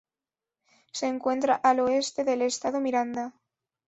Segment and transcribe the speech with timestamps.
[0.91, 3.35] Se encuentra al oeste del Estado Miranda.